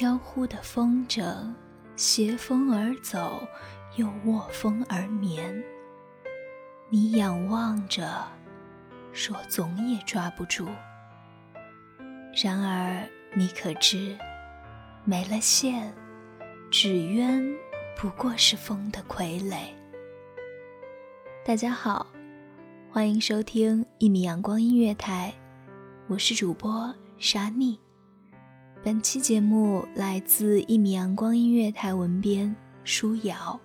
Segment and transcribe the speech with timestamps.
[0.00, 1.52] 飘忽的风筝，
[1.94, 3.46] 携风而走，
[3.96, 5.62] 又握风而眠。
[6.88, 8.26] 你仰望着，
[9.12, 10.66] 说总也抓不住。
[12.42, 14.16] 然而你可知，
[15.04, 15.92] 没了线，
[16.70, 17.54] 纸鸢
[17.94, 19.58] 不过是风的傀儡。
[21.44, 22.06] 大家好，
[22.90, 25.34] 欢迎收听一米阳光音乐台，
[26.08, 27.78] 我是主播沙妮。
[28.82, 33.60] 本期节目来自一米阳光音乐台文编舒瑶。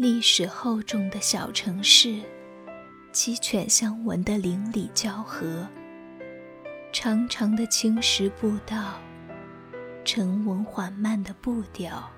[0.00, 2.22] 历史厚重的小城市，
[3.12, 5.68] 鸡犬相闻的邻里交合，
[6.90, 8.94] 长长的青石步道，
[10.02, 12.10] 沉稳缓慢的步调，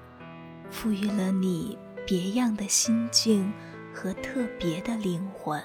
[0.70, 1.76] 赋予了你
[2.06, 3.52] 别样的心境
[3.92, 5.60] 和特别的灵魂。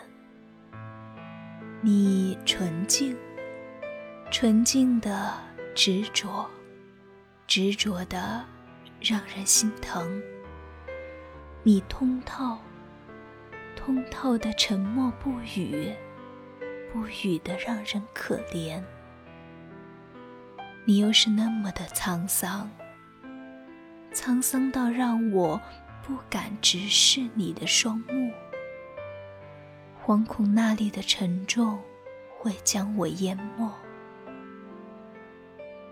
[1.82, 3.16] 你纯净，
[4.32, 5.38] 纯净的
[5.76, 6.50] 执着，
[7.46, 8.44] 执着的
[9.00, 10.20] 让人心疼。
[11.68, 12.58] 你通透，
[13.76, 15.94] 通透的沉默不语，
[16.94, 18.82] 不语的让人可怜。
[20.86, 22.72] 你又是那么的沧桑，
[24.14, 25.60] 沧桑到让我
[26.02, 28.32] 不敢直视你的双目，
[30.06, 31.78] 惶恐那里的沉重
[32.40, 33.70] 会将我淹没。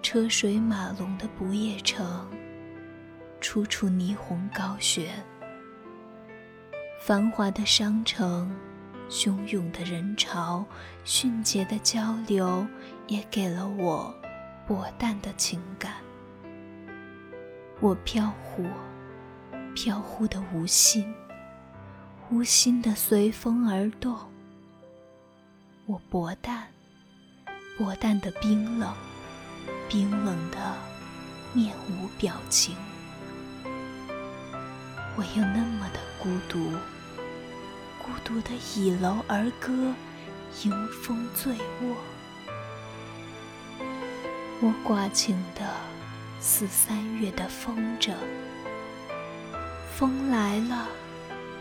[0.01, 2.31] 车水马龙的不夜城，
[3.41, 5.11] 处处霓虹高悬。
[7.05, 8.51] 繁华的商城，
[9.07, 10.65] 汹涌的人潮，
[11.03, 12.65] 迅捷的交流，
[13.05, 14.11] 也给了我
[14.67, 15.97] 薄淡的情感。
[17.79, 18.65] 我飘忽，
[19.75, 21.13] 飘忽的无心，
[22.31, 24.17] 无心的随风而动。
[25.85, 26.63] 我薄淡，
[27.77, 28.91] 薄淡的冰冷，
[29.87, 30.57] 冰冷的
[31.53, 32.75] 面无表情。
[35.15, 36.71] 我又那么的孤独。
[38.05, 39.91] 孤独的倚楼而歌，
[40.61, 41.97] 迎风醉卧。
[44.61, 45.67] 我挂情的
[46.39, 48.13] 似三月的风筝，
[49.97, 50.87] 风来了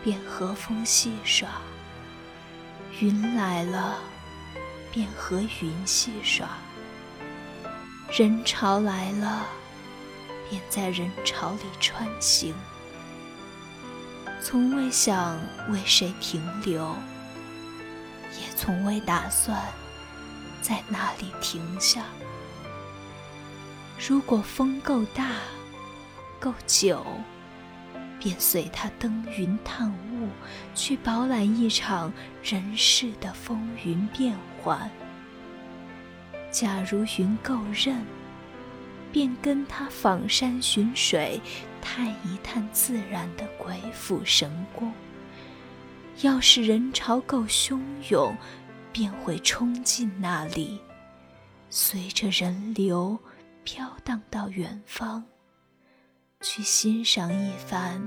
[0.03, 1.49] 便和风戏耍，
[2.99, 3.97] 云来了
[4.91, 6.47] 便和云戏耍，
[8.11, 9.47] 人潮来了
[10.47, 12.53] 便在人潮里穿行。
[14.41, 15.39] 从未想
[15.69, 16.95] 为谁停留，
[18.33, 19.59] 也从未打算
[20.61, 22.03] 在那里停下。
[24.07, 25.31] 如果风够大、
[26.39, 27.03] 够久，
[28.19, 30.29] 便随它登云探雾，
[30.75, 34.89] 去饱览一场人世的风云变幻。
[36.51, 38.05] 假如云够韧，
[39.11, 41.41] 便跟它访山寻水，
[41.85, 44.91] 探一探自然的鬼斧神工。
[46.21, 47.79] 要是人潮够汹
[48.09, 48.35] 涌，
[48.91, 50.81] 便会冲进那里，
[51.69, 53.19] 随着人流
[53.63, 55.23] 飘荡到远方，
[56.41, 58.01] 去欣赏一番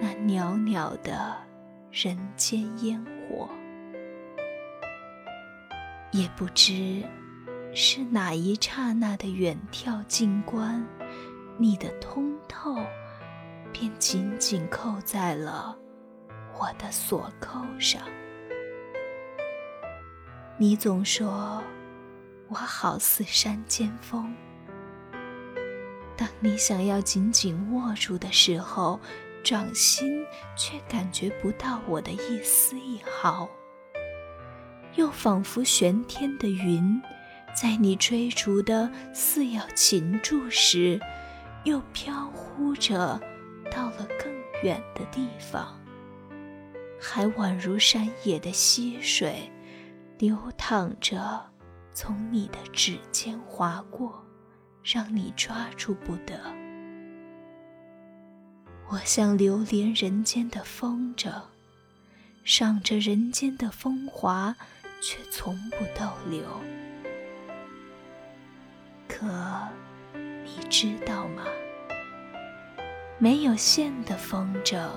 [0.00, 1.36] 那袅袅的
[1.92, 3.46] 人间烟火。
[6.12, 7.04] 也不知
[7.74, 10.84] 是哪一刹那的远眺近观，
[11.58, 12.76] 你的通透
[13.72, 15.76] 便紧紧扣在了。
[16.58, 18.02] 我的锁扣上，
[20.58, 21.62] 你总说
[22.48, 24.34] 我好似山间风。
[26.16, 29.00] 当你想要紧紧握住的时候，
[29.42, 30.22] 掌心
[30.54, 33.48] 却感觉不到我的一丝一毫。
[34.96, 37.00] 又仿佛悬天的云，
[37.54, 41.00] 在你追逐的似要擒住时，
[41.64, 43.18] 又飘忽着
[43.70, 44.32] 到了更
[44.62, 45.78] 远的地方。
[47.00, 49.50] 还宛如山野的溪水，
[50.18, 51.50] 流淌着，
[51.94, 54.22] 从你的指尖划过，
[54.84, 56.38] 让你抓住不得。
[58.88, 61.32] 我像流连人间的风筝，
[62.44, 64.54] 赏着人间的风华，
[65.00, 66.42] 却从不逗留。
[69.08, 69.26] 可，
[70.44, 71.44] 你知道吗？
[73.20, 74.90] 没有线的风筝。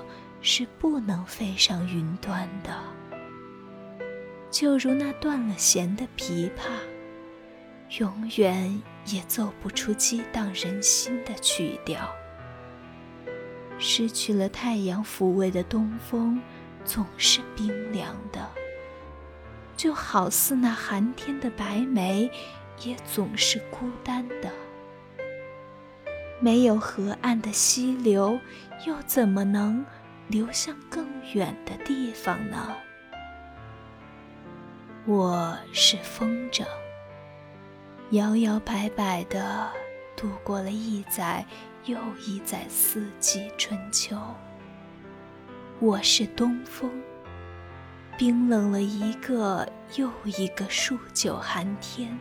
[0.46, 2.78] 是不能飞上云端的，
[4.50, 12.14] 就如那断了弦的琵琶，永远也奏不出激荡人心的曲调。
[13.78, 16.38] 失去了太阳抚慰的东风，
[16.84, 18.46] 总是冰凉的，
[19.78, 22.30] 就好似那寒天的白梅，
[22.82, 24.52] 也总是孤单的。
[26.44, 28.38] 没有河岸的溪流，
[28.86, 29.82] 又怎么能？
[30.28, 32.76] 流向更远的地方呢？
[35.06, 36.66] 我是风筝，
[38.10, 39.70] 摇摇摆摆地
[40.14, 41.46] 度过了一载
[41.86, 44.14] 又一载四季春秋。
[45.80, 46.90] 我是东风，
[48.18, 52.14] 冰冷了一个又一个数九寒天。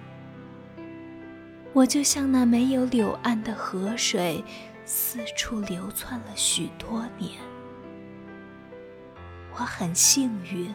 [1.73, 4.43] 我就像那没有柳岸的河水，
[4.85, 7.31] 四处流窜了许多年。
[9.53, 10.71] 我很幸运，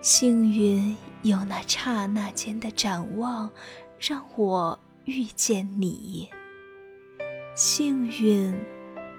[0.00, 3.50] 幸运有那刹那间的展望，
[3.98, 6.30] 让我遇见你。
[7.56, 8.54] 幸运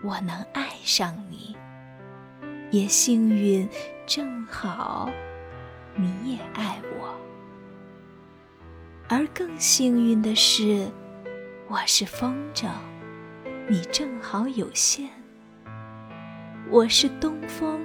[0.01, 1.57] 我能爱上你，
[2.71, 3.67] 也幸运
[4.05, 5.09] 正好
[5.93, 7.18] 你也爱我。
[9.11, 10.87] 而更幸运的是，
[11.67, 12.69] 我是风筝，
[13.67, 15.09] 你正好有线。
[16.69, 17.83] 我是东风，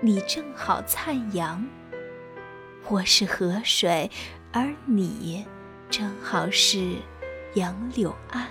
[0.00, 1.62] 你正好灿阳；
[2.88, 4.10] 我是河水，
[4.52, 5.46] 而你
[5.88, 6.96] 正好是
[7.54, 8.48] 杨柳岸。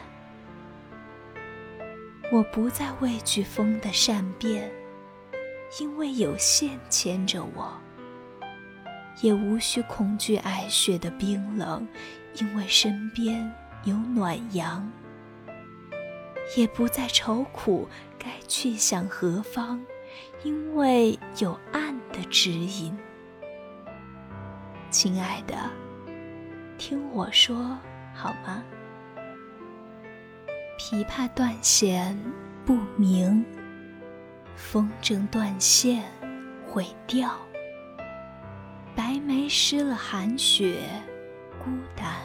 [2.31, 4.71] 我不再畏惧风的善变，
[5.81, 7.77] 因为有线牵着我；
[9.21, 11.87] 也无需恐惧皑雪的冰冷，
[12.35, 13.51] 因为身边
[13.83, 14.89] 有暖阳。
[16.57, 19.79] 也不再愁苦该去向何方，
[20.43, 22.97] 因为有岸的指引。
[24.89, 25.55] 亲爱的，
[26.79, 27.77] 听我说
[28.15, 28.63] 好吗？
[30.79, 32.17] 琵琶断弦
[32.65, 33.45] 不鸣，
[34.55, 36.03] 风筝断线
[36.65, 37.37] 会掉。
[38.99, 40.81] 白梅湿了寒雪，
[41.63, 42.17] 孤单。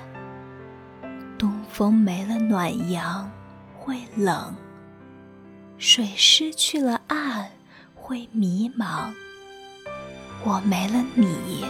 [1.39, 3.31] 东风没了暖阳。
[3.79, 4.53] 会冷，
[5.79, 7.49] 水失去了岸，
[7.95, 9.13] 会迷茫。
[10.43, 11.65] 我没了你，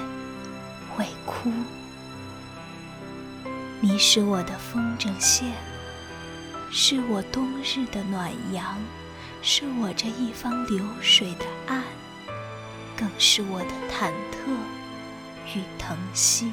[0.96, 1.52] 会哭。
[3.82, 5.52] 你是我的风筝线，
[6.70, 8.78] 是我冬日的暖阳，
[9.42, 11.82] 是我这一方流水的岸，
[12.96, 14.48] 更是我的忐忑
[15.54, 16.52] 与疼惜。